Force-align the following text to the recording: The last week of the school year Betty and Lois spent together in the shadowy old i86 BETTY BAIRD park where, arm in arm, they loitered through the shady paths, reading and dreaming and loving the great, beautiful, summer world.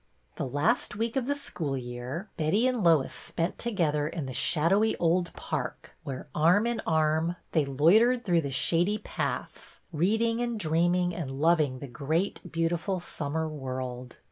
The 0.37 0.47
last 0.47 0.95
week 0.95 1.15
of 1.15 1.27
the 1.27 1.35
school 1.35 1.77
year 1.77 2.27
Betty 2.35 2.65
and 2.65 2.83
Lois 2.83 3.13
spent 3.13 3.59
together 3.59 4.07
in 4.07 4.25
the 4.25 4.33
shadowy 4.33 4.97
old 4.97 5.25
i86 5.25 5.25
BETTY 5.25 5.33
BAIRD 5.41 5.49
park 5.49 5.95
where, 6.03 6.27
arm 6.33 6.65
in 6.65 6.79
arm, 6.87 7.35
they 7.51 7.65
loitered 7.65 8.25
through 8.25 8.41
the 8.41 8.49
shady 8.49 8.97
paths, 8.97 9.81
reading 9.93 10.41
and 10.41 10.59
dreaming 10.59 11.13
and 11.13 11.29
loving 11.39 11.77
the 11.77 11.87
great, 11.87 12.41
beautiful, 12.51 12.99
summer 12.99 13.47
world. 13.47 14.17